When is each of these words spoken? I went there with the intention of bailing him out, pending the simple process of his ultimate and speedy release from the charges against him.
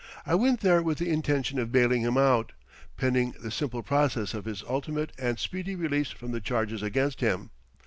I 0.25 0.33
went 0.33 0.61
there 0.61 0.81
with 0.81 0.97
the 0.97 1.11
intention 1.11 1.59
of 1.59 1.71
bailing 1.71 2.01
him 2.01 2.17
out, 2.17 2.53
pending 2.97 3.35
the 3.39 3.51
simple 3.51 3.83
process 3.83 4.33
of 4.33 4.45
his 4.45 4.63
ultimate 4.67 5.11
and 5.19 5.37
speedy 5.37 5.75
release 5.75 6.09
from 6.09 6.31
the 6.31 6.41
charges 6.41 6.81
against 6.81 7.19
him. 7.19 7.51